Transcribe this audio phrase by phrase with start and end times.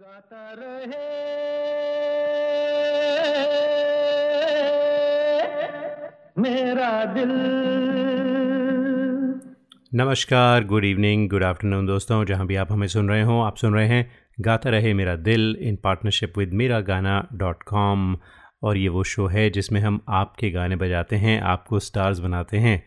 [0.00, 1.06] गाता रहे।
[6.38, 7.30] मेरा दिल।
[9.94, 13.74] नमस्कार गुड इवनिंग गुड आफ्टरनून दोस्तों, जहाँ भी आप हमें सुन रहे हो, आप सुन
[13.74, 18.16] रहे हैं गाता रहे मेरा दिल इन पार्टनरशिप विद मेरा गाना डॉट कॉम
[18.62, 22.82] और ये वो शो है जिसमें हम आपके गाने बजाते हैं, आपको स्टार्स बनाते हैं।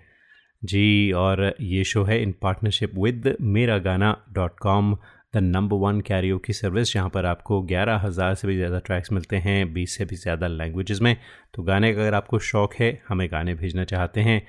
[0.63, 4.97] जी, और ये शो है इन partnership with Mera Gana dot com
[5.33, 9.11] the number one karaoke की सर्विस, जहाँ पर आपको ग्यारह हज़ार से भी ज़्यादा ट्रैक्स
[9.11, 11.15] मिलते हैं, बीस से भी ज़्यादा लैंग्वेज़ में।
[11.53, 14.41] तो गाने का अगर आपको शौक़ है, हमें गाने भेजना चाहते हैं,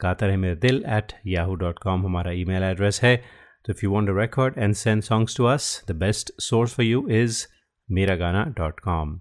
[0.00, 3.16] गाता रहे मेरे दिल एट याहू डॉट कॉम हमारा ई मेल एड्रेस है।
[3.64, 6.86] तो if you want a record and send songs to us the best source for
[6.86, 7.44] you is
[7.88, 9.18] Mera Gana dot com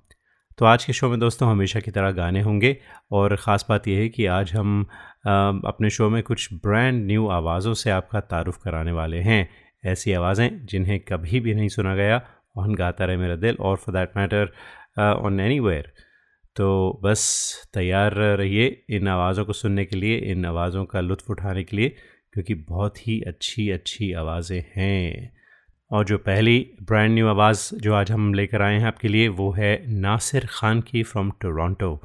[0.60, 2.76] तो आज के शो में दोस्तों, हमेशा की तरह गाने होंगे
[3.12, 4.82] और ख़ास बात यह है कि आज हम
[5.26, 9.48] अपने शो में कुछ ब्रांड न्यू आवाज़ों से आपका तारुफ कराने वाले हैं।
[9.86, 12.22] ऐसी आवाज़ें जिन्हें कभी भी नहीं सुना गया
[12.58, 14.54] ऑन गाता रहे मेरा दिल और for that matter
[15.00, 15.92] on anywhere
[16.56, 17.22] तो बस
[17.74, 21.90] तैयार रहिए इन आवाज़ों को सुनने के लिए, इन आवाज़ों का लुत्फ़ उठाने के लिए,
[22.34, 25.32] क्योंकि बहुत ही अच्छी अच्छी आवाज़ें हैं।
[25.92, 29.52] और जो पहली ब्रांड न्यू आवाज़ जो आज हम लेकर आए हैं आपके लिए, वो
[29.52, 32.00] है नासिर ख़ान की फ्रॉम टोरंटो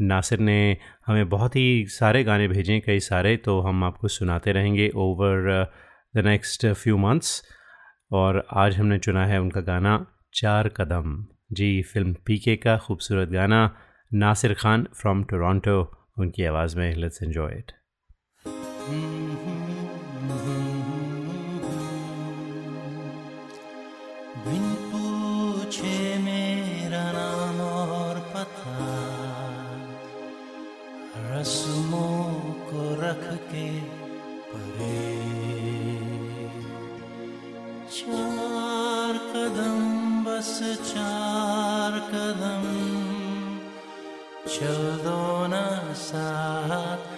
[0.00, 0.76] नासिर ने
[1.06, 5.70] हमें बहुत ही सारे गाने भेजे कई सारे तो हम आपको सुनाते रहेंगे over
[6.16, 7.42] the next few months
[8.12, 13.76] और आज हमने चुना है उनका गाना चार कदम। जी, फ़िल्म पीके का खूबसूरत गाना।
[14.14, 17.72] नासिर खान फ्रॉम टोरंटो उनकी आवाज़ में लेट्स एंजॉय इट
[31.32, 33.80] रस्मों को रख के
[34.52, 35.59] परे।
[40.62, 42.64] चार कदम
[45.04, 45.64] दो ना
[46.02, 47.09] साथ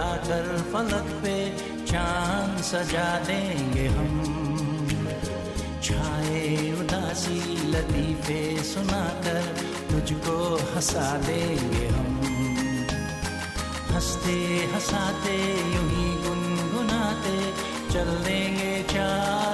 [0.00, 1.36] जाकर फलक पे
[1.86, 4.12] चाँद सजा देंगे हम।
[5.82, 6.44] छाए
[6.80, 7.38] उदासी
[7.72, 9.42] लतीफे सुनाकर
[9.90, 10.36] तुझको
[10.72, 12.08] हंसा देंगे हम।
[13.90, 14.38] हँसते
[14.72, 15.36] हंसाते
[15.74, 17.38] यूँ ही गुनगुनाते
[17.92, 19.49] चल देंगे चार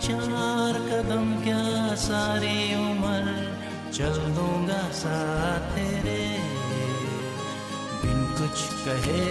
[0.01, 3.55] चार कदम क्या सारी उम्र
[3.93, 6.39] चल दूँगा साथ तेरे
[8.03, 9.23] बिन कुछ कहे,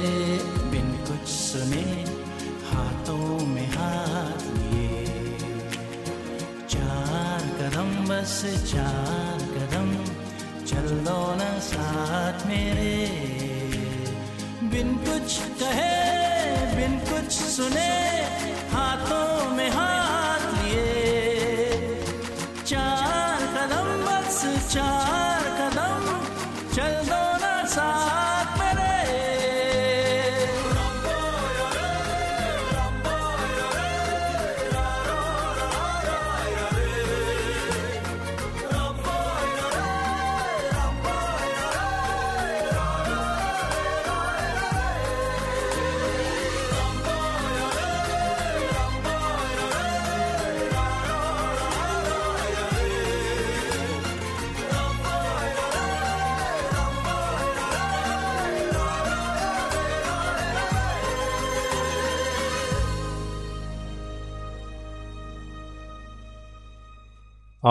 [0.71, 2.05] बिन कुछ सुने,
[2.71, 5.05] हाथों में हाथ लिए।
[6.69, 8.41] चार कदम बस,
[8.71, 10.05] चार कदम
[10.65, 13.07] चल दो ना साथ मेरे।
[14.63, 16.12] बिन कुछ कहे
[16.83, 17.91] बिन कुछ सुने
[18.71, 20.02] हाथों में हाथ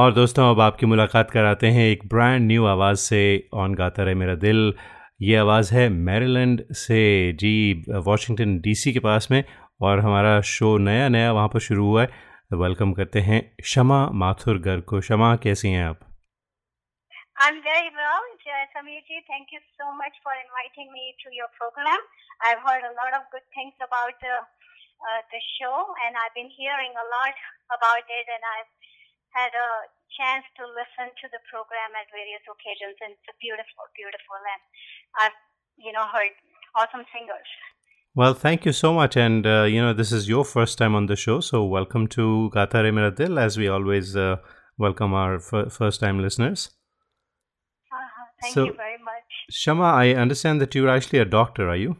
[0.00, 3.18] और दोस्तों अब आपकी मुलाकात कराते हैं एक ब्रांड न्यू आवाज़ से
[3.62, 4.72] ऑन गाता रहे मेरा दिल
[5.22, 7.00] ये आवाज़ है मैरीलैंड से
[7.40, 7.50] जी
[8.06, 9.42] वाशिंगटन डीसी के पास में
[9.88, 12.06] और हमारा शो नया नया वहाँ पर शुरू हुआ है
[12.50, 13.40] तो वेलकम करते हैं
[13.72, 16.08] शमा माथुर घर को शमा कैसी हैं आप
[17.44, 18.26] I'm very well,
[18.74, 19.16] Samir ji.
[19.28, 22.04] Thank you so much for inviting me to your program.
[22.40, 26.52] I've heard a lot of good things about uh, uh, the show, and I've been
[26.52, 28.70] hearing a lot about it, and I've
[29.34, 29.70] had a
[30.16, 34.62] chance to listen to the program at various occasions, and it's beautiful, beautiful, and
[35.20, 35.38] I've
[35.76, 36.32] you know heard
[36.76, 37.48] awesome singers.
[38.14, 41.06] Well, thank you so much, and uh, you know this is your first time on
[41.06, 44.36] the show, so welcome to Gata Re Mera Dil, as we always uh,
[44.76, 46.70] welcome our f- first-time listeners.
[47.90, 48.24] Uh-huh.
[48.42, 49.10] Thank So- you very much.
[49.50, 51.96] Shama, I understand that you're actually a doctor, are you?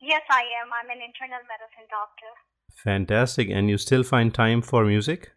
[0.00, 0.68] Yes, I am.
[0.72, 2.30] I'm an internal medicine doctor.
[2.82, 5.30] Fantastic, and you still find time for music?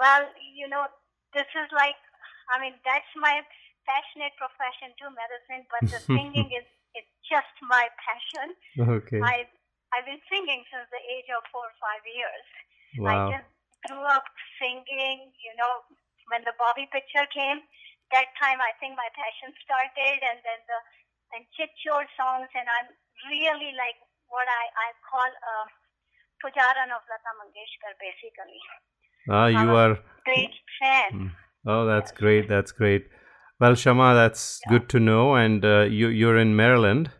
[0.00, 0.24] Well,
[0.56, 0.88] you know,
[1.36, 1.98] this is like,
[2.50, 3.44] I mean, that's my
[3.84, 5.68] passionate profession too, medicine.
[5.68, 6.66] But the singing is
[6.96, 8.56] is just my passion.
[8.80, 9.20] Okay.
[9.22, 9.46] I
[9.92, 12.46] I've been singing since the age of four or five years.
[13.06, 13.28] I Wow.
[13.30, 13.48] just
[13.88, 14.26] grew up
[14.58, 15.32] singing.
[15.38, 15.74] You know,
[16.32, 17.60] when the Bobby picture came,
[18.14, 20.80] that time I think my passion started, and then the
[21.36, 22.88] and chitchor songs, and I'm
[23.30, 23.98] really like
[24.32, 25.68] what I I call uh, a
[26.42, 28.60] pujaran of Lata Mangeshkar, basically.
[29.30, 29.98] Ah, you are.
[30.24, 31.12] Great fan.
[31.12, 31.30] Mm.
[31.66, 32.48] Oh, that's great.
[32.48, 33.06] That's great.
[33.60, 35.34] Well, Shama, that's good to know.
[35.34, 37.10] And uh, you, you're in Maryland.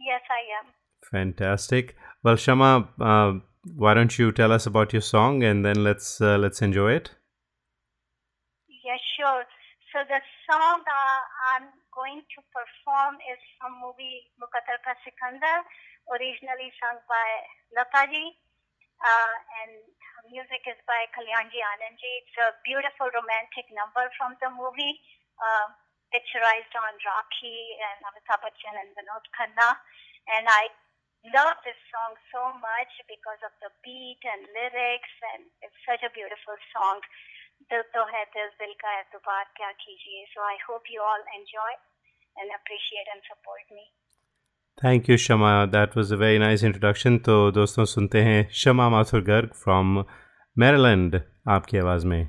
[0.00, 0.72] Yes, I am.
[1.10, 1.96] Fantastic.
[2.24, 3.34] Well, Shama, uh,
[3.76, 7.10] why don't you tell us about your song and then let's uh, let's enjoy it.
[8.84, 9.44] Yes, sure.
[9.92, 10.82] So the song
[11.52, 15.64] I'm going to perform is from movie Mukatar Ka Sikandar,
[16.12, 17.28] originally sung by
[17.76, 18.36] Lataji,
[19.00, 19.34] uh,
[19.64, 19.72] and
[20.29, 22.11] music is by Kalyanji Anandji.
[22.23, 24.99] It's a beautiful romantic number from the movie,
[25.39, 25.67] uh,
[26.11, 27.57] picturized on Rakhi
[27.89, 29.69] and Amitabh Bachchan and Vinod Khanna.
[30.27, 30.71] And I
[31.25, 36.11] love this song so much because of the beat and lyrics, and it's such a
[36.11, 37.01] beautiful song.
[37.71, 41.73] दिल तो है दिल दिल का एतबार क्या कीजिए so I hope you all enjoy
[42.39, 43.85] and appreciate and support me
[44.83, 49.21] thank you Shama that was a very nice introduction तो दोस्तों सुनते हैं शमा माथुर
[49.31, 50.03] गर्ग फ्रॉम
[50.58, 52.28] मैरीलैंड आपकी आवाज़ में।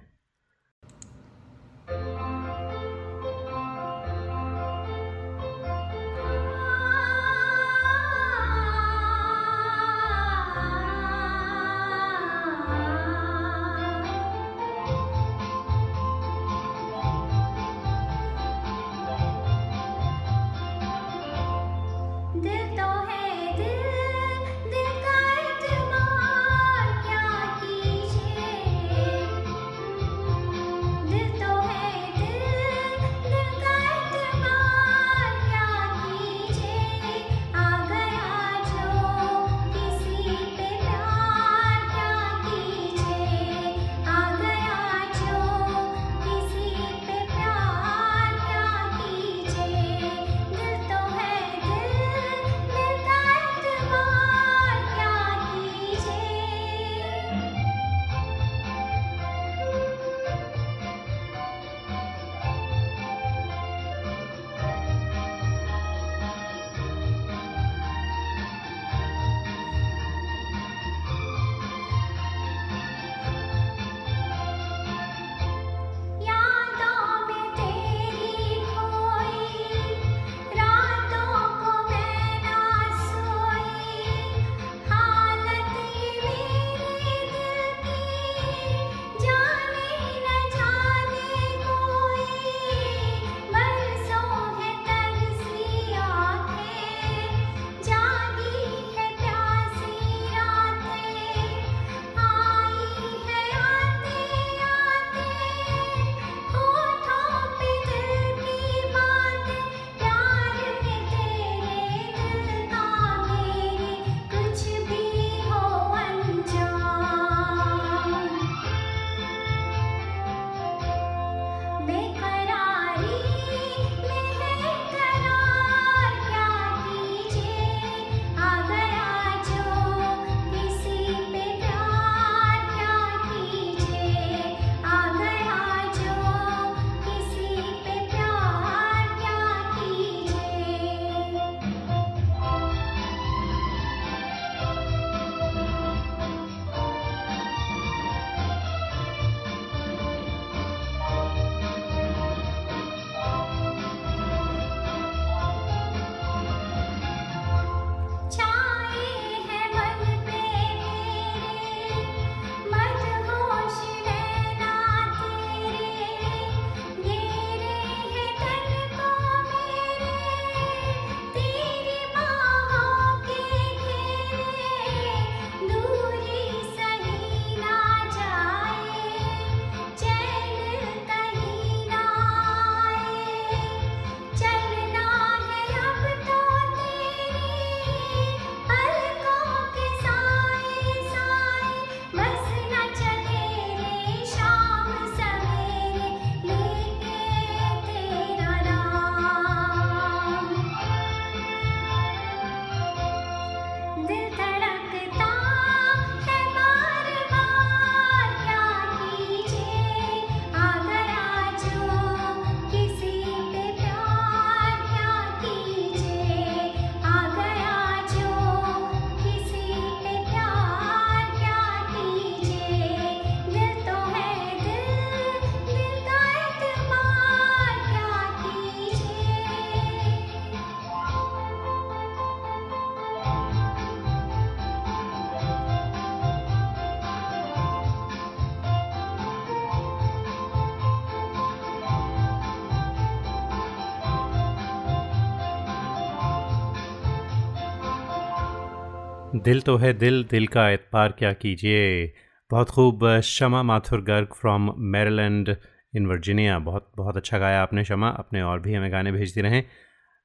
[249.44, 252.14] दिल तो है दिल दिल का एतबार क्या कीजिए।
[252.52, 255.56] बहुत खूब Shama Mathur Garg from Maryland
[255.96, 259.64] in Virginia बहुत बहुत अच्छा गाया आपने शमा, अपने और भी हमें गाने भेजते रहें।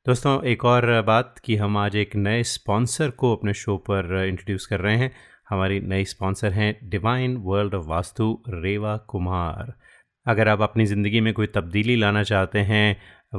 [0.07, 4.67] दोस्तों, एक और बात कि हम आज एक नए स्पॉन्सर को अपने शो पर इंट्रोड्यूस
[4.67, 5.11] कर रहे हैं।
[5.51, 9.75] हमारी नई स्पॉन्सर हैं divine world of Vastu Reva Kumar
[10.27, 12.97] अगर आप अपनी ज़िंदगी में कोई तब्दीली लाना चाहते हैं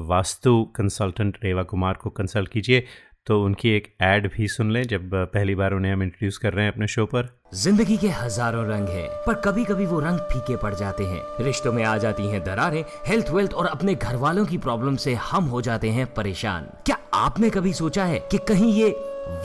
[0.07, 2.85] वास्तु कंसल्टेंट रेवा कुमार को कंसल्ट कीजिए।
[3.27, 6.65] तो उनकी एक एड भी सुन लें जब पहली बार उन्हें हम इंट्रोड्यूस कर रहे
[6.65, 10.57] हैं अपने शो पर। ज़िंदगी के हज़ारों रंग हैं, पर कभी कभी वो रंग फीके
[10.57, 14.45] पड़ जाते हैं। रिश्तों में आ जाती हैं दरारें हेल्थ वेल्थ और अपने घर वालों
[14.45, 18.73] की प्रॉब्लम से हम हो जाते हैं परेशान। क्या आपने कभी सोचा है कि कहीं
[18.73, 18.89] ये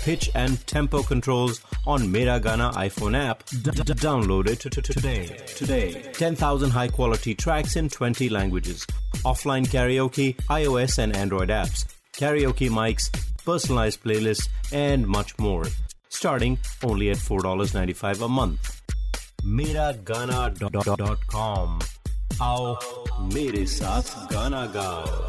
[0.02, 3.45] pitch and tempo controls on Mera Gana iPhone app.
[3.51, 5.27] D- d- download it today.
[5.47, 6.03] Today.
[6.12, 8.87] 10,000 high quality tracks in 20 languages.
[9.25, 13.11] Offline karaoke, iOS and Android apps, karaoke mics,
[13.45, 15.65] personalized playlists, and much more.
[16.09, 18.81] Starting only at $4.95 a month.
[19.45, 21.79] MeraGana.com.
[22.41, 22.77] Aao
[23.33, 25.29] mere saath gana gao.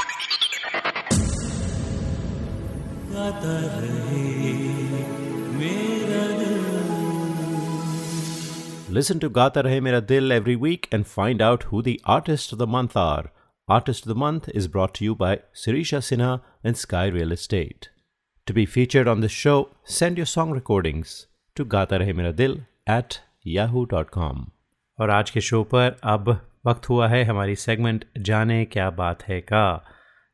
[3.13, 4.53] गाता रहे
[5.59, 6.59] मेरा दिल
[8.97, 12.59] Listen to Gata Rahe Mera Dil every week and find out who the artists of
[12.61, 13.31] the month are.
[13.67, 16.31] Artist of the Month is brought to you by Sirisha Sinha
[16.63, 17.87] and Sky Real Estate.
[18.47, 21.13] To be featured on this show, send your song recordings
[21.55, 22.57] to Gata Rahe Mera Dil
[22.99, 23.19] at
[23.55, 24.43] yahoo.com.
[24.99, 26.29] और आज के show पर अब
[26.65, 29.63] वक्त हुआ है हमारी segment जाने क्या बात है का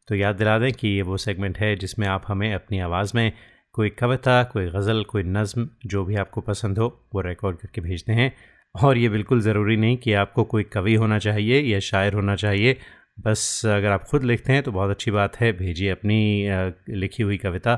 [0.07, 3.31] तो याद दिला दें कि ये वो सेगमेंट है जिसमें आप हमें अपनी आवाज़ में
[3.75, 8.13] कोई कविता, कोई गज़ल, कोई नज़म जो भी आपको पसंद हो, वो रिकॉर्ड करके भेजते
[8.13, 8.31] हैं।
[8.75, 12.77] और ये बिल्कुल ज़रूरी नहीं कि आपको कोई कवि होना चाहिए या शायर होना चाहिए।
[13.19, 17.37] बस अगर आप खुद लिखते हैं तो बहुत अच्छी बात है, भेजिए अपनी लिखी हुई
[17.37, 17.75] कविता।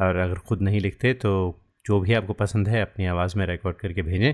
[0.00, 1.32] और अगर खुद नहीं लिखते तो
[1.86, 4.32] जो भी आपको पसंद है अपनी आवाज़ में रिकॉर्ड करके भेजें।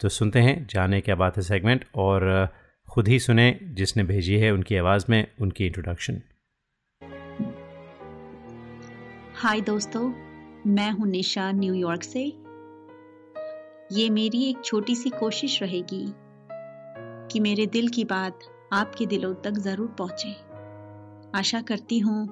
[0.00, 2.48] तो सुनते हैं, जाने क्या बात है सेगमेंट और
[2.88, 6.20] खुद ही सुने जिसने भेजी है उनकी आवाज़ में उनकी इंट्रोडक्शन
[9.38, 10.08] हाय दोस्तों,
[10.66, 12.20] मैं हूँ निशा न्यूयॉर्क से।
[13.92, 16.04] ये मेरी एक छोटी सी कोशिश रहेगी
[17.32, 18.38] कि मेरे दिल की बात
[18.72, 20.30] आपके दिलों तक ज़रूर पहुँचे।
[21.38, 22.28] आशा करती हूँ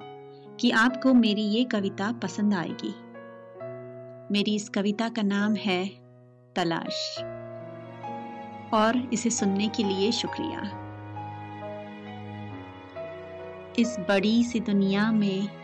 [0.60, 2.94] कि आपको मेरी ये कविता पसंद आएगी।
[4.34, 5.86] मेरी इस कविता का नाम है
[6.56, 7.18] तलाश।
[8.74, 10.60] और इसे सुनने के लिए शुक्रिया।
[13.78, 15.63] इस बड़ी सी दुनिया में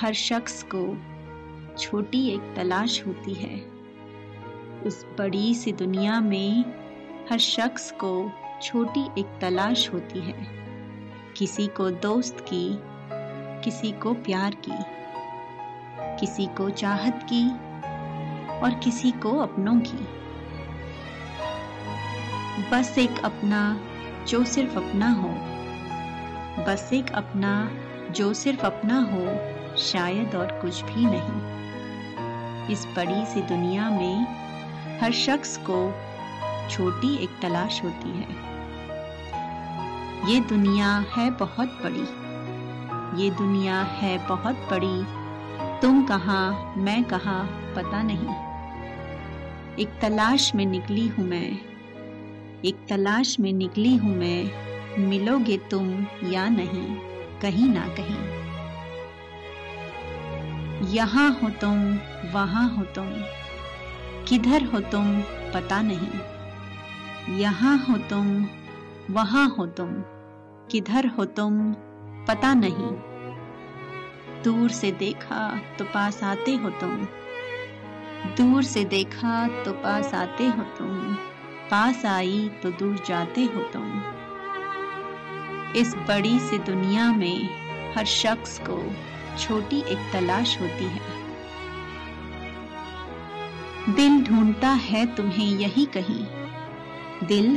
[0.00, 0.98] हर शख्स को
[1.78, 3.60] छोटी एक तलाश होती है।
[4.86, 6.64] उस बड़ी सी दुनिया में
[7.30, 8.30] हर शख्स को
[8.62, 10.46] छोटी एक तलाश होती है।
[11.36, 12.78] किसी को दोस्त की,
[13.64, 14.78] किसी को प्यार की,
[16.20, 17.50] किसी को चाहत की
[18.60, 20.06] और किसी को अपनों की।
[22.70, 23.80] बस एक अपना
[24.28, 25.28] जो सिर्फ़ अपना हो,
[26.64, 27.70] बस एक अपना
[28.10, 31.56] जो सिर्फ़ अपना हो शायद और कुछ भी नहीं।
[32.68, 34.26] इस बड़ी सी दुनिया में
[35.00, 35.94] हर शख्स को
[36.70, 38.46] छोटी एक तलाश होती है।
[40.32, 42.26] ये दुनिया है बहुत बड़ी।
[43.22, 45.04] ये दुनिया है बहुत बड़ी।
[45.82, 47.44] तुम कहाँ, मैं कहाँ,
[47.76, 48.46] पता नहीं।
[49.76, 51.58] एक तलाश में निकली हूँ मैं।
[52.64, 54.66] एक तलाश में निकली हूँ मैं।
[54.98, 56.96] मिलोगे तुम या नहीं,
[57.40, 58.45] कहीं ना कहीं।
[60.86, 61.94] यहाँ हो तुम,
[62.32, 63.12] वहाँ हो तुम।
[64.28, 65.20] किधर हो तुम,
[65.54, 66.20] पता नहीं।
[67.38, 68.46] यहाँ हो तुम,
[69.10, 69.92] वहाँ हो तुम।
[70.70, 71.72] किधर हो तुम,
[72.28, 73.16] पता नहीं।
[74.42, 77.06] दूर से देखा तो पास आते हो तुम।
[78.36, 81.14] दूर से देखा तो पास आते हो तुम।
[81.70, 84.02] पास आई तो दूर जाते हो तुम।
[85.76, 88.92] इस बड़ी सी दुनिया में हर शख्स को
[89.38, 91.00] छोटी एक तलाश होती है।
[93.94, 96.24] दिल ढूंढता है तुम्हें यही कहीं।
[97.26, 97.56] दिल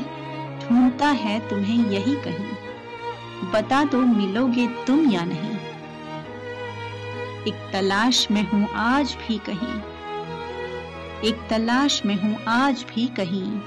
[0.61, 2.51] ढूंढता है तुम्हें यही कहीं।
[3.51, 5.57] बता दो मिलोगे तुम या नहीं।
[7.47, 9.81] एक तलाश में हूँ आज भी कहीं।
[11.23, 13.61] एक तलाश में हूँ आज भी कहीं।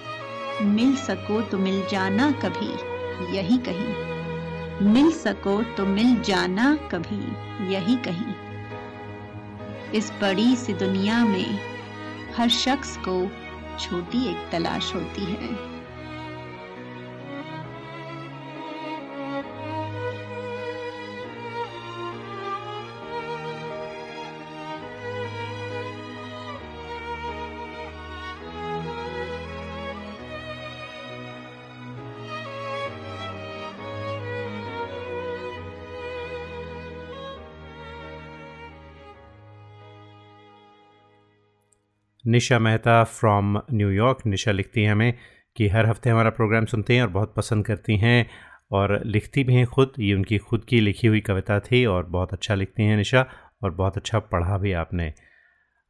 [0.67, 2.73] मिल सको तो मिल जाना कभी
[3.37, 4.12] यही कहीं।
[4.83, 7.21] मिल सको तो मिल जाना कभी,
[7.75, 8.35] यही कहीं।
[9.93, 11.61] इस बड़ी सी दुनिया में
[12.37, 13.31] हर शख्स को
[13.79, 15.72] छोटी एक तलाश होती है।
[42.25, 45.15] Nisha Mehta from New York Nisha लिखती हैं हमें
[45.57, 48.31] कि हर हफ़्ते हमारा प्रोग्राम सुनते हैं और बहुत पसंद करती हैं
[48.73, 52.33] और लिखती भी हैं खुद। ये उनकी खुद की लिखी हुई कविता थी और बहुत
[52.33, 53.27] अच्छा लिखती हैं निशा
[53.63, 55.13] और बहुत अच्छा पढ़ा भी आपने।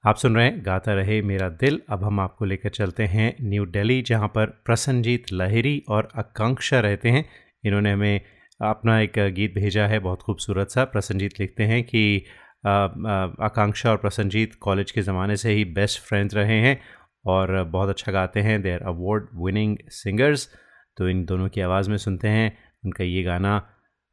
[0.05, 3.67] आप सुन रहे हैं, गाता रहे मेरा दिल। अब हम आपको लेकर चलते हैं न्यू
[3.67, 7.25] दिल्ली, जहाँ पर प्रसन्नजीत लहरी और आकांक्षा रहते हैं।
[7.65, 8.21] इन्होंने हमें
[8.61, 12.25] अपना एक गीत भेजा है, बहुत खूबसूरत सा। प्रसन्नजीत लिखते हैं कि
[12.65, 16.81] आकांक्षा और प्रसन्नजीत कॉलेज के ज़माने से ही बेस्ट फ्रेंड्स रहे हैं
[17.27, 20.49] और बहुत अच्छा गाते हैं। They are award winning singers
[20.97, 23.61] तो इन दोनों की आवाज़ में सुनते हैं। उनका ये गाना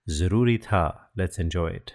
[0.07, 1.91] ज़रूरी था। लेट्स एन्जॉय इट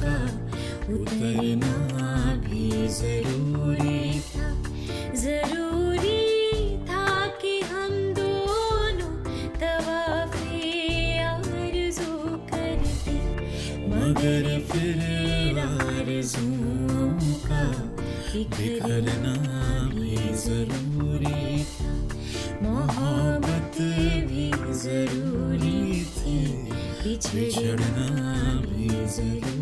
[0.00, 0.16] का
[0.94, 4.48] उतरना भी ज़रूरी था।
[5.14, 9.14] ज़रूरी था कि हम दोनों
[12.38, 13.16] करते।
[13.88, 17.64] मगर फिर आरज़ुओं का
[18.34, 19.36] बिखरना
[19.94, 21.92] भी ज़रूरी था।
[22.62, 23.76] मोहब्बत
[24.30, 26.38] भी ज़रूरी थी।
[27.08, 28.07] बिछड़ना
[29.20, 29.57] भी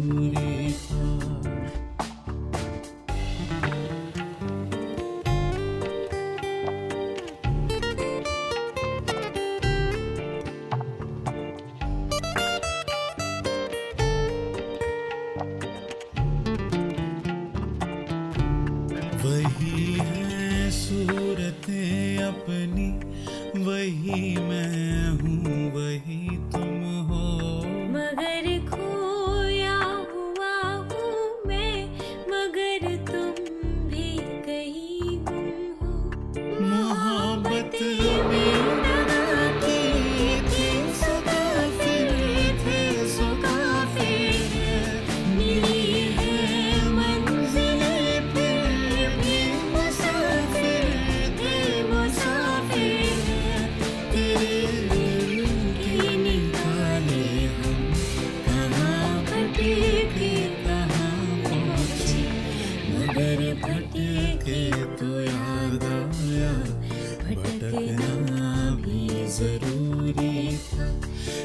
[69.28, 70.86] ज़रूरी था।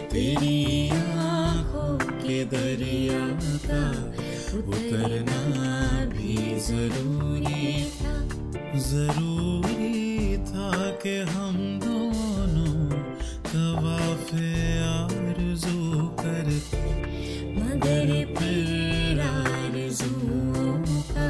[0.08, 3.24] तेरी आँखों के दरिया
[3.66, 3.84] का
[4.58, 8.16] उतरना भी ज़रूरी था।
[8.80, 10.72] ज़रूरी था
[11.04, 12.90] कि हम दोनों
[13.52, 14.52] तवाफे
[14.84, 16.84] आरज़ू करते।
[17.56, 19.02] मगर फिर
[21.12, 21.30] का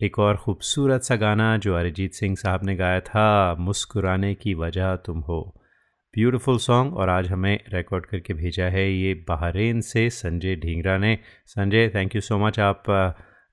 [0.00, 4.94] एक और ख़ूबसूरत सा गाना जो अरिजीत सिंह साहब ने गाया था, मुस्कुराने की वजह
[5.06, 5.40] तुम हो।
[6.14, 11.18] ब्यूटीफुल सॉन्ग और आज हमें रिकॉर्ड करके भेजा है ये बहरेन से संजय ढींगरा ने।
[11.46, 12.82] Sanjay thank you so much आप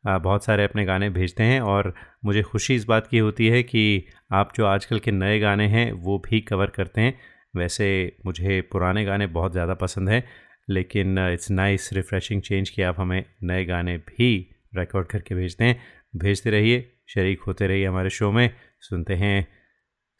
[0.03, 1.93] बहुत सारे अपने गाने भेजते हैं और
[2.25, 5.91] मुझे खुशी इस बात की होती है कि आप जो आजकल के नए गाने हैं,
[5.93, 7.17] वो भी कवर करते हैं।
[7.55, 10.23] वैसे मुझे पुराने गाने बहुत ज़्यादा पसंद हैं,
[10.69, 14.31] लेकिन इट्स नाइस रिफ़्रेशिंग चेंज कि आप हमें नए गाने भी
[14.75, 15.79] रिकॉर्ड करके भेजते हैं।
[16.15, 18.49] भेजते रहिए, शरीक होते रहिए हमारे शो में।
[18.81, 19.47] सुनते हैं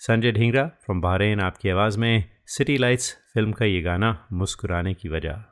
[0.02, 5.10] संजय ढींगरा फ्रॉम बहरेन आपकी आवाज़ में। सिटी लाइट्स फ़िल्म का ये गाना मुस्कुराने की
[5.10, 5.44] वजह।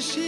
[0.00, 0.27] she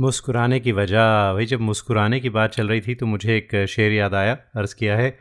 [0.00, 3.92] मुस्कुराने की वजह। वही जब मुस्कुराने की बात चल रही थी तो मुझे एक शेर
[3.92, 5.18] याद आया, अर्ज़ किया है,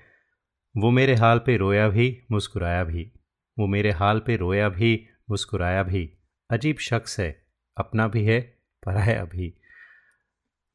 [0.77, 3.11] वो मेरे हाल पे रोया भी, मुस्कुराया भी।
[3.59, 6.13] वो मेरे हाल पे रोया भी, मुस्कुराया भी।
[6.51, 7.45] अजीब शख्स है,
[7.77, 8.41] अपना भी है,
[8.85, 9.61] पराया भी।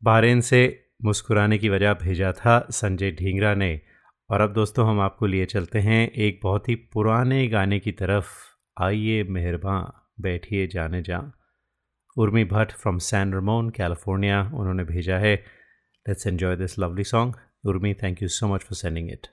[0.02, 3.80] बहरेन से मुस्कुराने की वजह भेजा था संजय ढींगरा ने।
[4.30, 8.26] और अब दोस्तों, हम आपको लिए चलते हैं एक बहुत ही पुराने गाने की तरफ़।
[8.82, 11.32] आइए मेहरबान, बैठिए, जाने जा
[12.16, 15.34] Urmi Bhatt from San Ramon California उन्होंने भेजा है।
[16.06, 19.26] Let's enjoy this lovely song Urmi thank you so much for sending it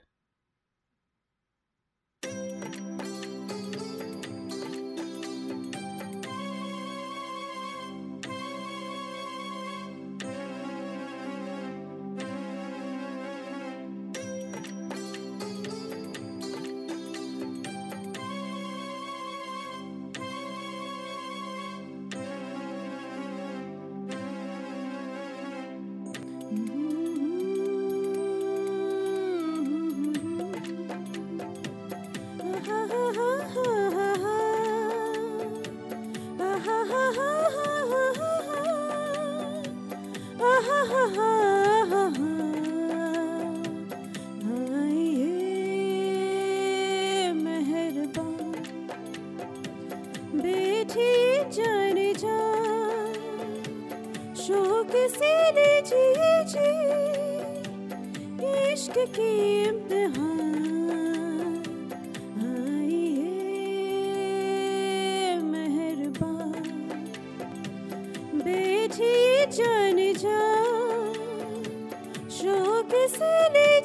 [72.78, 72.92] शौक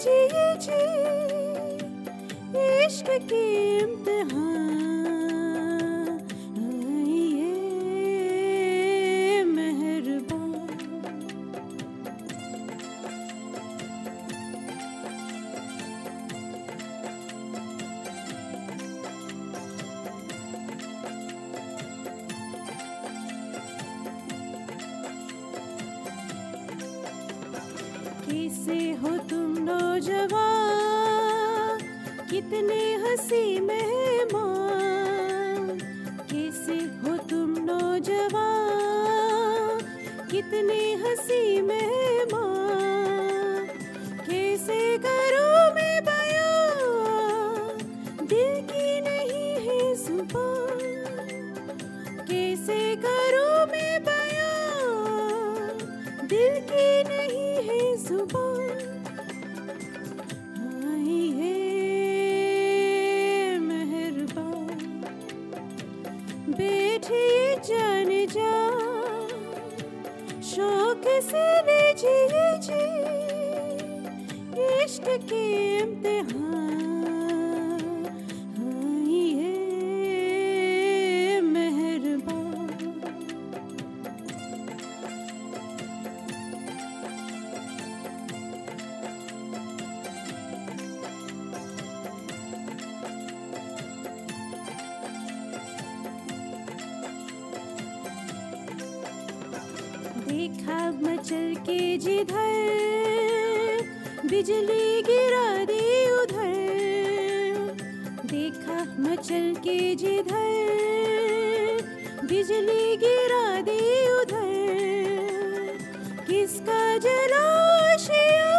[0.01, 0.17] जी
[0.63, 0.79] जी
[2.61, 3.43] इश्क की
[3.79, 4.92] इम्तिहान।
[108.83, 110.51] मचल के जिधर
[112.25, 114.53] बिजली गिरा दी उधर।
[116.27, 118.53] किसका जलाशया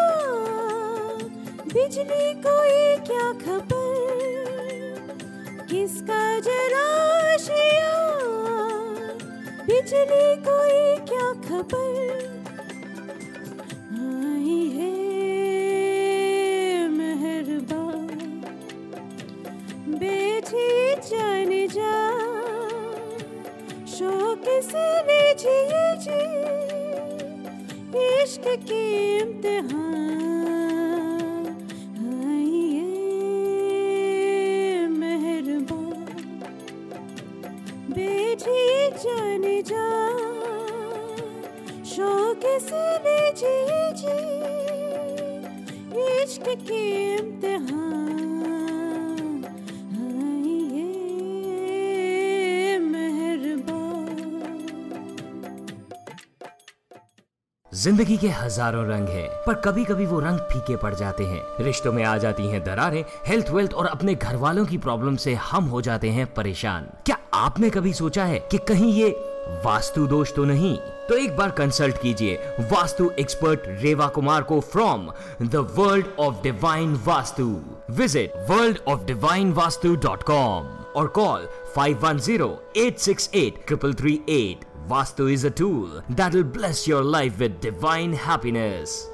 [1.73, 3.85] बिजली कोई क्या खबर?
[5.71, 7.93] किसका जलाशया
[9.67, 12.04] बिजली कोई क्या खबर?
[57.85, 61.93] ज़िंदगी के हज़ारों रंग हैं, पर कभी कभी वो रंग फीके पड़ जाते हैं। रिश्तों
[61.93, 65.65] में आ जाती हैं दरारें हेल्थ वेल्थ और अपने घर वालों की प्रॉब्लम से हम
[65.65, 69.11] हो जाते हैं परेशान। क्या आपने कभी सोचा है कि कहीं ये
[69.65, 70.77] वास्तु दोष तो नहीं?
[71.09, 72.39] तो एक बार कंसल्ट कीजिए
[72.71, 75.11] वास्तु एक्सपर्ट रेवा कुमार को from
[75.43, 77.61] the world of divine Vastu.
[77.91, 80.65] Visit world of divine Vastu dot com
[80.97, 84.74] और call 510-868-3338.
[84.88, 89.08] Vastu is a tool that'll bless your life with divine happiness.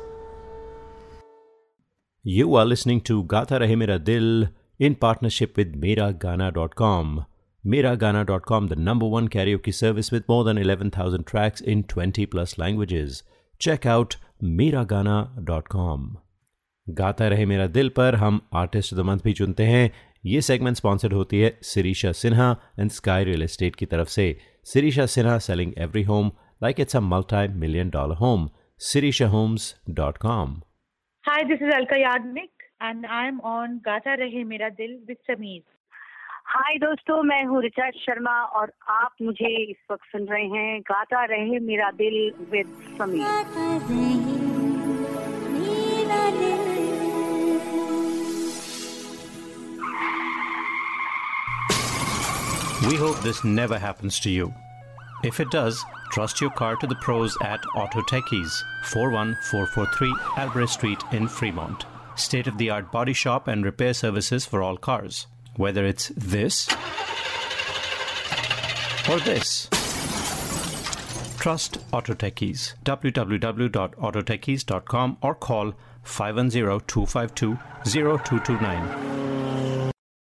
[2.24, 4.50] You are listening to Gata Rahe Mera Dil
[4.80, 7.26] in partnership with Miragana.com.
[7.66, 13.24] Miragana.com, the number one karaoke service with more than 11,000 tracks in 20 plus languages.
[13.60, 16.08] Check out Miragana.com.
[16.90, 19.92] गाता रहे मेरा दिल पर हम artist the month भी चुनते हैं
[20.25, 24.25] ये सेगमेंट स्पॉन्सर्ड होती है Sirisha Sinha and sky real estate की तरफ़ से।
[24.65, 28.49] Sirisha Sinha selling every home like it's a multi million dollar home
[28.79, 30.61] Sirisha homes dot com
[31.25, 35.61] Hi, this is Alka Yagnik and I'm on Gata Rahe Mera Dil with Sameer.
[36.53, 41.25] Hi दोस्तों मैं हूँ ऋचा शर्मा और आप मुझे इस वक्त सुन रहे हैं गाता
[41.25, 42.17] रहे मेरा दिल
[42.51, 42.67] with
[42.99, 43.25] Sameer
[52.89, 54.55] We hope this never happens to you.
[55.23, 61.05] If it does, trust your car to the pros at Auto Techies, 41443 Albrecht Street
[61.13, 61.85] in Fremont.
[62.15, 65.27] State of the art body shop and repair services for all cars.
[65.57, 66.69] Whether it's this
[69.11, 69.69] or this.
[71.39, 72.77] Trust Auto Techies.
[72.85, 79.50] www.autotechies.com or call 510 252 0229.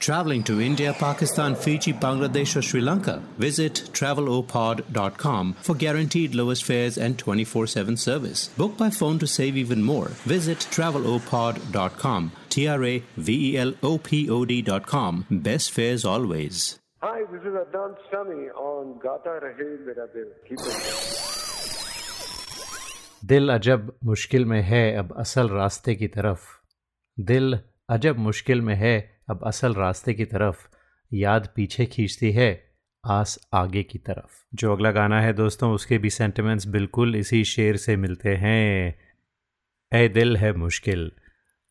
[0.00, 3.22] Traveling to India, Pakistan, Fiji, Bangladesh, or Sri Lanka?
[3.38, 8.48] Visit travelopod.com for guaranteed lowest fares and 24 7 service.
[8.56, 10.08] Book by phone to save even more.
[10.34, 12.32] Visit travelopod.com.
[12.50, 15.26] T R A V E L O P O D.com.
[15.30, 16.78] Best fares always.
[17.02, 20.30] Hi, this is Adnan Sami on Gata Rahe Mera Dil.
[20.48, 21.22] Keep it.
[23.24, 26.42] दिल अजब मुश्किल में है अब असल रास्ते की तरफ
[27.18, 27.58] दिल
[27.90, 30.57] अजब मुश्किल में है अब असल रास्ते की तरफ़
[31.13, 32.63] याद पीछे खींचती है
[33.07, 37.77] आस आगे की तरफ़। जो अगला गाना है दोस्तों, उसके भी सेंटिमेंट्स बिल्कुल इसी शेर
[37.77, 38.95] से मिलते हैं।
[39.93, 41.11] ए दिल है मुश्किल।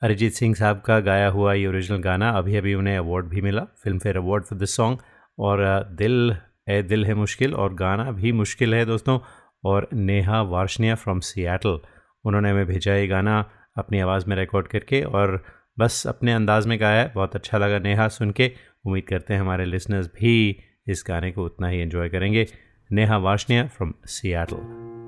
[0.03, 3.65] अरिजीत सिंह साहब का गाया हुआ ये ओरिजिनल गाना, अभी अभी उन्हें अवार्ड भी मिला
[3.99, 4.99] Filmfare award for this song
[5.39, 6.37] और दिल,
[6.69, 9.21] ए दिल है मुश्किल और गाना भी मुश्किल है दोस्तों।
[9.65, 11.81] और नेहा वार्शनिया फ्रॉम सियाटल
[12.25, 15.43] उन्होंने हमें भेजा ये गाना अपनी आवाज़ में रिकॉर्ड करके। और
[15.81, 18.53] बस अपने अंदाज में गाया है। बहुत अच्छा लगा नेहा सुन के।
[18.87, 20.57] उम्मीद करते हैं हमारे लिसनर्स भी
[20.87, 22.47] इस गाने को उतना ही एंजॉय करेंगे।
[22.93, 25.00] नेहा वाशनिया फ्रॉम सियाटल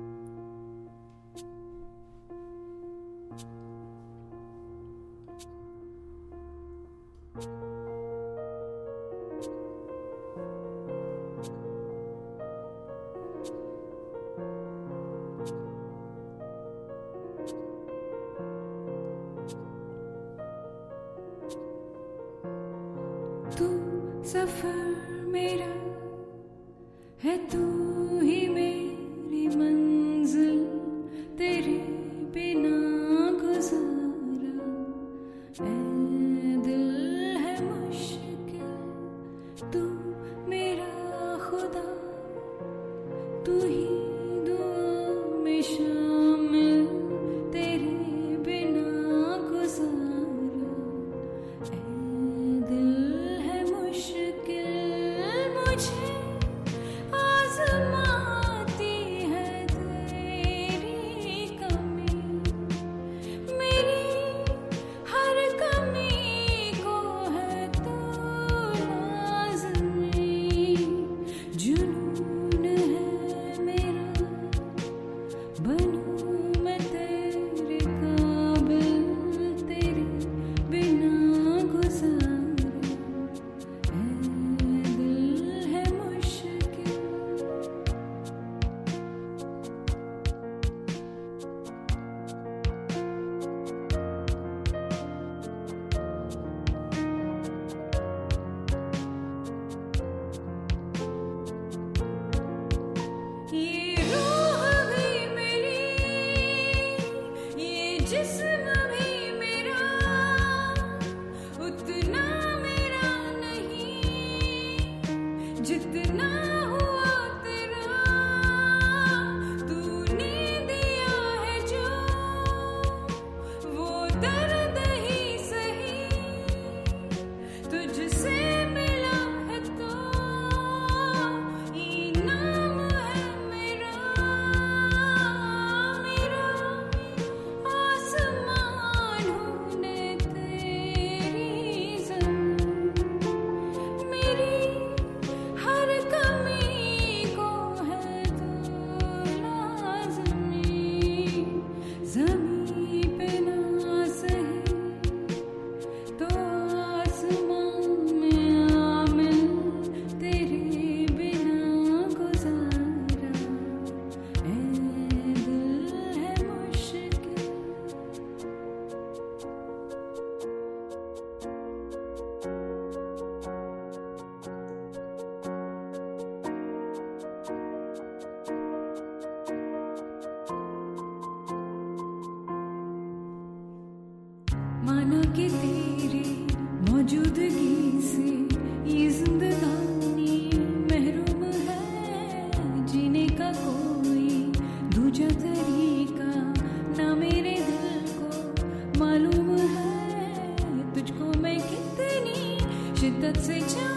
[203.23, 203.92] 的嘴角。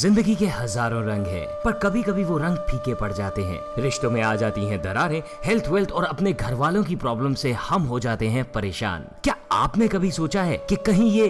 [0.00, 4.10] ज़िंदगी के हज़ारों रंग हैं, पर कभी कभी वो रंग फीके पड़ जाते हैं। रिश्तों
[4.10, 7.82] में आ जाती हैं दरारें हेल्थ वेल्थ और अपने घर वालों की प्रॉब्लम से हम
[7.82, 11.28] हो जाते हैं परेशान। क्या आपने कभी सोचा है कि कहीं ये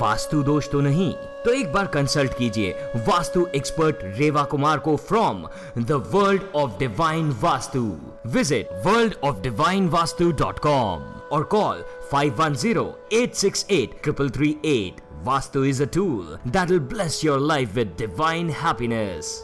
[0.00, 1.12] वास्तु दोष तो नहीं?
[1.44, 2.72] तो एक बार कंसल्ट कीजिए
[3.08, 5.46] वास्तु एक्सपर्ट रेवा कुमार को from
[5.78, 7.96] the world of divine Vastu.
[8.28, 11.02] Visit world of divine Vastu dot com
[11.32, 15.07] और call 510-868-3338.
[15.23, 19.43] Vastu is a tool that will bless your life with divine happiness.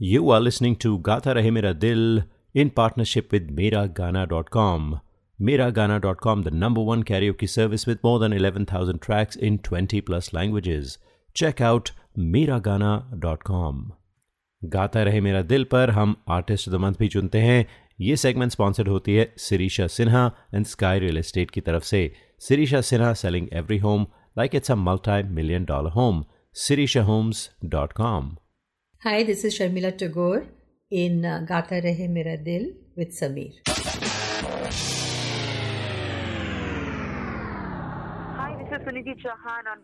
[0.00, 5.00] You are listening to Gata Rahe Mera Dil in partnership with Miragana.com.
[5.40, 10.98] Miragana.com, the number one karaoke service with more than 11,000 tracks in 20 plus languages.
[11.34, 13.92] Check out Miragana.com.
[14.64, 17.66] गाता रहे मेरा दिल पर हम artist of the month भी चुनते हैं
[18.03, 20.23] ये सेगमेंट स्पॉन्सर्ड होती है Sirisha Sinha
[20.53, 22.01] and sky real estate की तरफ़ से।
[22.47, 24.05] Sirisha Sinha selling every home
[24.37, 26.23] like it's a multi million dollar home
[26.65, 28.31] Sirisha homes dot com
[29.01, 30.43] Hi, this is Sharmila Tagore
[30.91, 32.67] in uh, Gata Rahe Mera Dil
[33.01, 33.55] with Sameer.
[38.37, 39.83] Hi, this is Suniti Chauhan on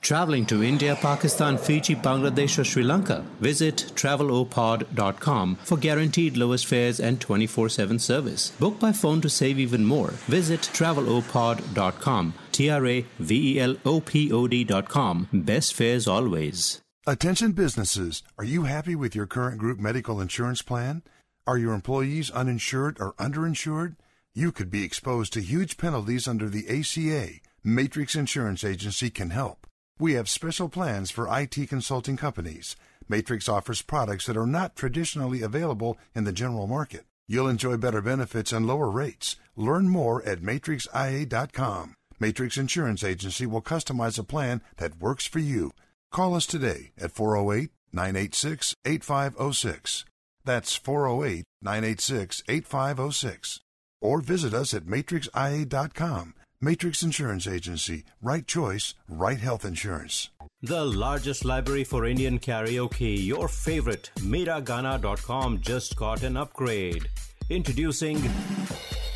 [0.00, 3.24] Traveling to India, Pakistan, Fiji, Bangladesh, or Sri Lanka?
[3.40, 8.50] Visit travelopod.com for guaranteed lowest fares and 24 7 service.
[8.58, 10.10] Book by phone to save even more.
[10.26, 12.34] Visit travelopod.com.
[12.52, 15.28] T R A V E L O P O D.com.
[15.32, 16.80] Best fares always.
[17.06, 21.02] Attention businesses, are you happy with your current group medical insurance plan?
[21.46, 23.96] Are your employees uninsured or underinsured?
[24.34, 27.40] You could be exposed to huge penalties under the ACA.
[27.64, 29.66] Matrix Insurance Agency can help.
[30.00, 32.74] We have special plans for IT consulting companies.
[33.06, 37.02] Matrix offers products that are not traditionally available in the general market.
[37.28, 39.36] You'll enjoy better benefits and lower rates.
[39.56, 41.94] Learn more at matrixia.com.
[42.18, 45.72] Matrix Insurance Agency will customize a plan that works for you.
[46.10, 50.06] Call us today at 408 986 8506.
[50.46, 53.60] That's 408 986 8506.
[54.00, 56.34] Or visit us at matrixia.com.
[56.62, 58.04] Matrix Insurance Agency.
[58.20, 60.28] Right choice, right health insurance.
[60.60, 67.08] The largest library for Indian karaoke, your favorite, Miragana.com just got an upgrade.
[67.48, 68.20] Introducing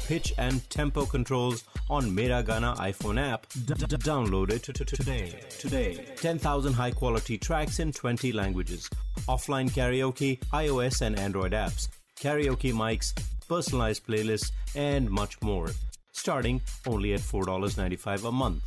[0.06, 3.46] pitch and tempo controls on Miragana iPhone app.
[3.50, 5.38] Download it today.
[5.58, 6.06] Today.
[6.16, 8.88] 10,000 high quality tracks in 20 languages.
[9.28, 11.88] Offline karaoke, iOS and Android apps,
[12.18, 13.12] karaoke mics,
[13.46, 15.68] personalized playlists, and much more.
[16.14, 18.62] Starting only at $4.95 a month.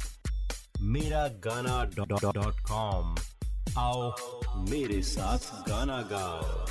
[0.93, 1.86] Miragana.com.
[3.80, 4.02] आओ
[4.70, 6.66] मेरे साथ गाना गाओ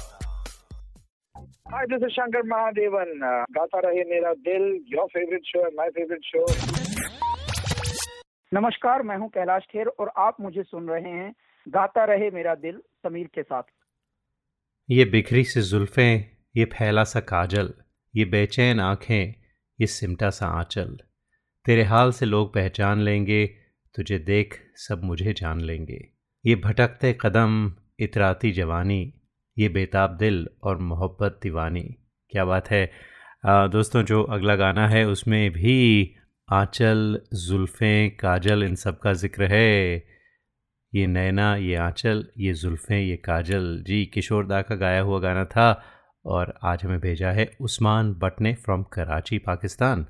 [1.72, 3.10] Hi, this is Shankar Mahadevan.
[3.28, 4.62] Uh, गाता रहे मेरा दिल
[4.92, 6.44] your favourite show है माय फेवरेट शो
[8.52, 11.32] नमस्कार मैं हूँ कैलाश खेर और आप मुझे सुन रहे हैं
[11.66, 13.62] गाता रहे मेरा दिल समीर के साथ
[14.88, 16.12] ये बिखरी सी जुल्फें
[16.56, 17.72] ये फैला सा काजल
[18.14, 19.24] ये बेचैन आँखें
[19.78, 20.96] ये सिमटा सा आंचल।
[21.66, 23.46] तेरे हाल से लोग पहचान लेंगे
[23.94, 25.98] तुझे देख सब मुझे जान लेंगे।
[26.44, 29.00] ये भटकते कदम इतराती जवानी
[29.56, 31.82] ये बेताब दिल और मोहब्बत दीवानी।
[32.32, 32.90] क्या बात है।
[33.44, 36.14] आ, दोस्तों जो अगला गाना है उसमें भी
[36.48, 39.96] आंचल जुल्फ़ें काजल इन सब का ज़िक्र है।
[40.92, 45.44] ये नैना ये आंचल ये जुल्फ़ें ये काजल। जी किशोर दा का गाया हुआ गाना
[45.44, 45.68] था।
[46.26, 50.06] और आज हमें भेजा है उस्मान बट ने फ्रॉम कराची, पाकिस्तान।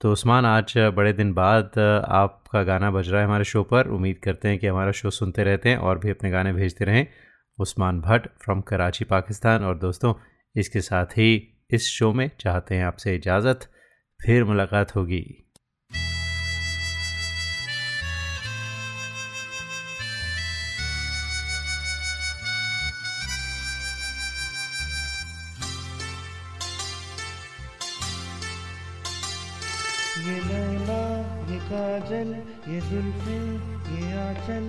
[0.00, 1.78] तो उस्मान, आज बड़े दिन बाद
[2.08, 5.44] आपका गाना बज रहा है हमारे शो पर। उम्मीद करते हैं कि हमारा शो सुनते
[5.44, 7.06] रहते हैं और भी अपने गाने भेजते रहें।
[7.58, 10.14] उस्मान भट्ट फ्रॉम कराची, पाकिस्तान। और दोस्तों,
[10.56, 13.60] इसके साथ ही इस शो में चाहते हैं आपसे इजाज़त।
[14.26, 15.47] फिर मुलाकात होगी।
[31.78, 32.30] काजल
[32.68, 33.34] ये जुल्फे
[33.94, 34.64] ये आंचल।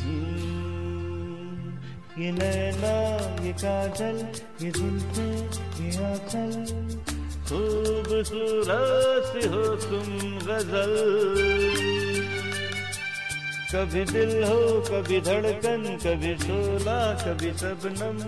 [0.00, 1.70] हम्म,
[2.22, 2.92] ये नैना
[3.44, 4.16] ये काजल
[4.62, 5.26] ये जुल्फे
[5.84, 6.52] ये आंचल।
[7.48, 10.08] खूबसूरत हो तुम
[10.46, 10.94] गज़ल।
[13.74, 18.18] कभी दिल हो कभी धड़कन कभी शोला कभी सबनम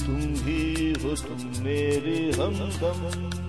[0.00, 0.62] तुम भी
[1.02, 3.45] हो तुम मेरे हमदम।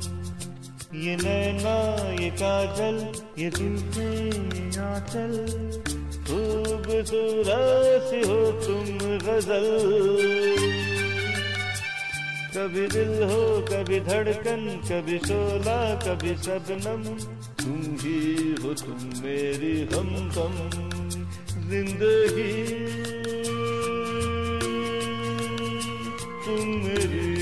[0.95, 1.71] ये नैना,
[2.13, 2.97] ये काजल,
[3.37, 5.33] ये जुल्फे ये आंचल।
[6.27, 8.85] खूबसूरत हो तुम
[9.25, 9.67] गज़ल।
[12.55, 17.03] कभी दिल हो, कभी धड़कन, कभी शोला, कभी सबनम
[17.59, 20.55] तुम ही हो तुम मेरी हमदम।
[21.69, 22.53] ज़िंदगी,
[26.45, 27.36] तुम मेरी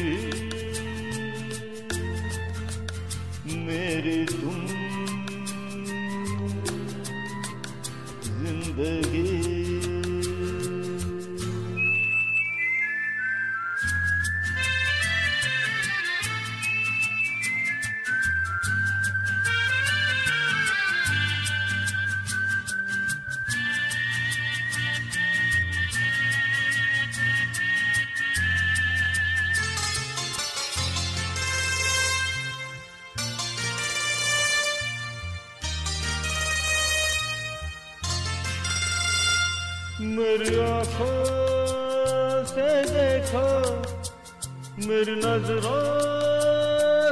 [43.25, 45.83] देखो मेरी नज़रों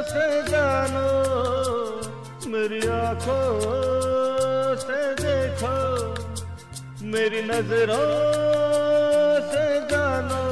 [0.06, 1.08] से जानो,
[2.50, 3.46] मेरी आँखों
[4.78, 5.74] से देखो,
[7.10, 8.06] मेरी नज़रों
[9.50, 10.44] से जानो।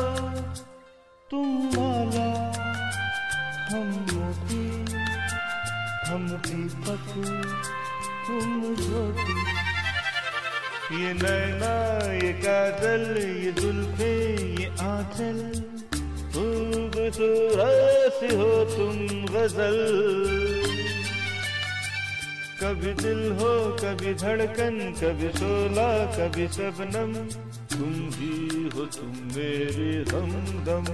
[1.31, 1.47] तुम
[1.77, 2.31] माला,
[3.71, 4.67] हम मोती
[6.11, 7.07] हम दीपक,
[8.27, 9.41] तुम ज्योति।
[10.95, 11.75] ये नैना,
[12.15, 13.05] ये काजल,
[13.45, 14.13] ये जुल्फे
[14.83, 15.39] आंचल,
[16.33, 19.77] खूबसूरत हो तुम गज़ल।
[22.63, 23.53] कभी दिल हो,
[23.83, 27.13] कभी धड़कन, कभी सोला कभी सबनम
[27.73, 28.33] तुम ही
[28.75, 30.85] हो तुम मेरे हमदम।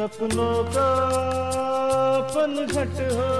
[0.00, 0.84] सपनों का
[2.34, 3.32] पनघट हो,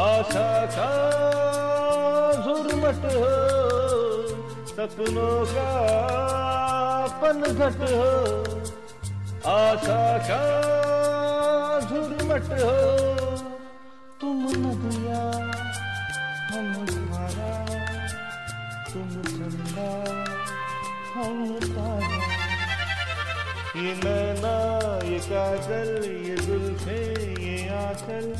[0.00, 0.88] आशा का
[2.44, 3.28] झुरमट हो,
[4.70, 5.68] सपनों का
[7.22, 8.08] पनघट हो,
[9.52, 10.42] आशा का
[11.80, 12.74] झुरमट हो।
[14.20, 15.22] तुम नदिया,
[16.50, 17.54] हम धारा
[18.90, 19.88] तुम चंदा
[21.14, 22.31] हम तारा।
[23.76, 24.54] ये नैना,
[25.08, 26.98] ये काजल, ये जुल्फे,
[27.42, 28.32] ये आंचल।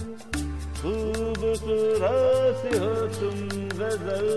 [0.82, 4.28] खूबसूरत हो तुम गज़ल।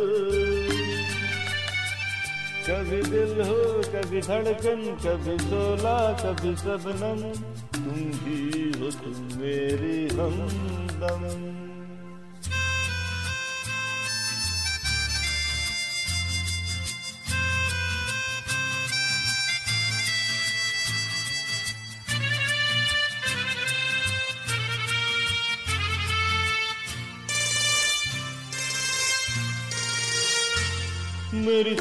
[2.69, 7.21] कभी दिल हो, कभी धड़कन, कभी सोला, कभी सबनम
[7.83, 11.64] तुम भी हो तुम मेरी हमदम।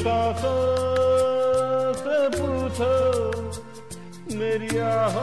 [0.05, 2.93] सांसों से पूछो,
[4.37, 5.17] मेरी आह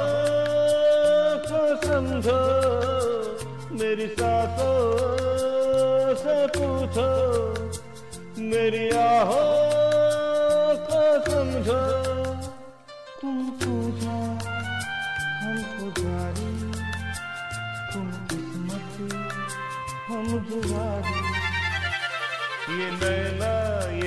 [1.46, 2.42] को समझो,
[3.78, 4.80] मेरी सासों
[6.24, 7.10] से पूछो,
[8.42, 9.32] मेरी आह
[10.90, 12.01] को समझो।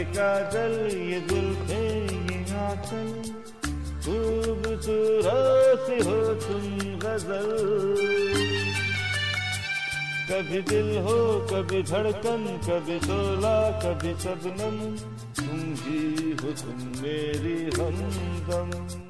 [0.04, 3.32] काजल ये जुल्फे, ये आंचल।
[4.04, 7.48] खूबसूरत हो तुम गज़ल।
[10.30, 14.96] कभी दिल हो, कभी धड़कन, कभी शोला, कभी शबनम
[15.34, 19.03] तुम ही हो तुम मेरी हमदम।